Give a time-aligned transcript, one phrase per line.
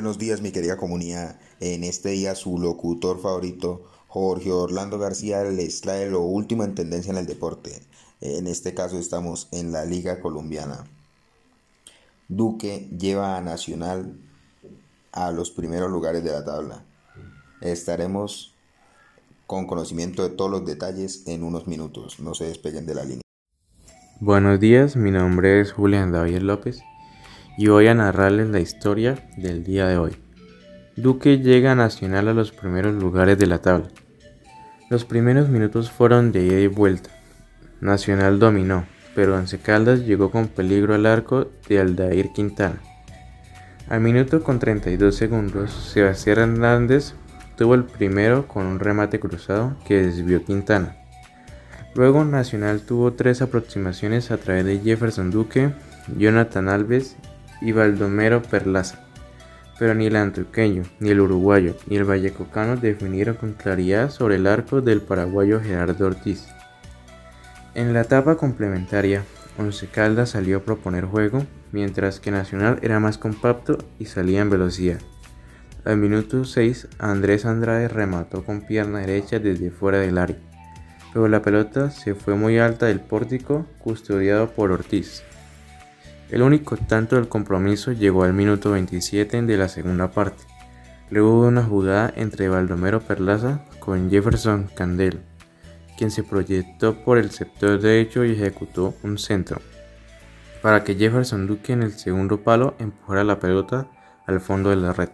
[0.00, 1.38] Buenos días mi querida comunidad.
[1.60, 7.12] En este día su locutor favorito, Jorge Orlando García, les trae lo último en tendencia
[7.12, 7.82] en el deporte.
[8.22, 10.86] En este caso estamos en la Liga Colombiana.
[12.28, 14.16] Duque lleva a Nacional
[15.12, 16.82] a los primeros lugares de la tabla.
[17.60, 18.54] Estaremos
[19.46, 22.20] con conocimiento de todos los detalles en unos minutos.
[22.20, 23.22] No se despeguen de la línea.
[24.18, 26.80] Buenos días, mi nombre es Julián David López
[27.60, 30.16] y voy a narrarles la historia del día de hoy.
[30.96, 33.88] Duque llega a Nacional a los primeros lugares de la tabla.
[34.88, 37.10] Los primeros minutos fueron de ida y vuelta.
[37.82, 42.80] Nacional dominó, pero Once Caldas llegó con peligro al arco de Aldair Quintana.
[43.90, 47.12] Al minuto con 32 segundos, Sebastián Hernández
[47.58, 50.96] tuvo el primero con un remate cruzado que desvió Quintana.
[51.94, 55.74] Luego Nacional tuvo tres aproximaciones a través de Jefferson Duque,
[56.16, 57.18] Jonathan Alves
[57.60, 59.00] y Baldomero Perlaza.
[59.78, 64.46] Pero ni el antioqueño, ni el uruguayo, ni el vallecocano definieron con claridad sobre el
[64.46, 66.48] arco del paraguayo Gerardo Ortiz.
[67.74, 69.24] En la etapa complementaria,
[69.58, 74.50] Once Caldas salió a proponer juego, mientras que Nacional era más compacto y salía en
[74.50, 74.98] velocidad.
[75.84, 80.36] Al minuto 6, Andrés Andrade remató con pierna derecha desde fuera del área,
[81.12, 85.22] pero la pelota se fue muy alta del pórtico custodiado por Ortiz.
[86.30, 90.44] El único tanto del compromiso llegó al minuto 27 de la segunda parte.
[91.10, 95.22] Luego hubo una jugada entre Baldomero Perlaza con Jefferson Candel,
[95.98, 99.60] quien se proyectó por el sector derecho y ejecutó un centro,
[100.62, 103.88] para que Jefferson Duque en el segundo palo empujara la pelota
[104.24, 105.08] al fondo de la red.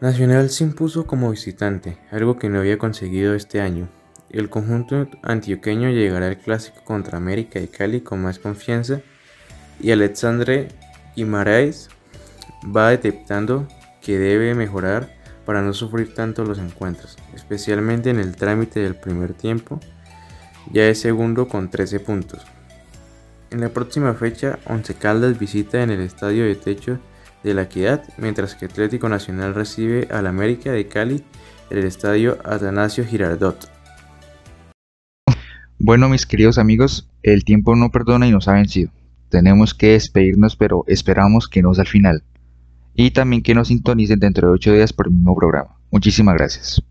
[0.00, 3.88] Nacional se impuso como visitante, algo que no había conseguido este año.
[4.30, 9.02] El conjunto antioqueño llegará al clásico contra América y Cali con más confianza
[9.80, 10.68] y Alexandre
[11.14, 11.88] Guimaraes
[12.64, 13.66] va detectando
[14.00, 19.32] que debe mejorar para no sufrir tanto los encuentros, especialmente en el trámite del primer
[19.32, 19.80] tiempo,
[20.72, 22.44] ya es segundo con 13 puntos.
[23.50, 26.98] En la próxima fecha, Once Caldas visita en el estadio de techo
[27.44, 31.22] de la Equidad, mientras que Atlético Nacional recibe al América de Cali
[31.70, 33.70] en el estadio Atanasio Girardot.
[35.78, 38.90] Bueno, mis queridos amigos, el tiempo no perdona y nos ha vencido.
[39.28, 42.22] Tenemos que despedirnos, pero esperamos que no al final.
[42.94, 45.76] Y también que nos sintonicen dentro de 8 días por el mismo programa.
[45.90, 46.82] Muchísimas gracias.